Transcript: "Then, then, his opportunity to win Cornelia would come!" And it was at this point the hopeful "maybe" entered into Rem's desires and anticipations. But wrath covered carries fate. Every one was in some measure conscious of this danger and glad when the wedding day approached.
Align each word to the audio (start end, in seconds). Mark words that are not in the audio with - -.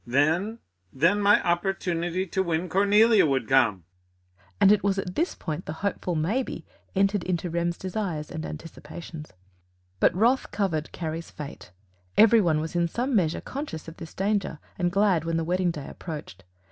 "Then, 0.03 0.57
then, 0.91 1.19
his 1.19 1.41
opportunity 1.45 2.25
to 2.25 2.41
win 2.41 2.69
Cornelia 2.69 3.27
would 3.27 3.47
come!" 3.47 3.83
And 4.59 4.71
it 4.71 4.83
was 4.83 4.97
at 4.97 5.13
this 5.13 5.35
point 5.35 5.67
the 5.67 5.73
hopeful 5.85 6.15
"maybe" 6.15 6.65
entered 6.95 7.23
into 7.23 7.51
Rem's 7.51 7.77
desires 7.77 8.31
and 8.31 8.43
anticipations. 8.43 9.33
But 9.99 10.15
wrath 10.15 10.49
covered 10.49 10.91
carries 10.91 11.29
fate. 11.29 11.69
Every 12.17 12.41
one 12.41 12.59
was 12.59 12.75
in 12.75 12.87
some 12.87 13.15
measure 13.15 13.41
conscious 13.41 13.87
of 13.87 13.97
this 13.97 14.15
danger 14.15 14.57
and 14.75 14.91
glad 14.91 15.23
when 15.23 15.37
the 15.37 15.43
wedding 15.43 15.69
day 15.69 15.87
approached. 15.89 16.45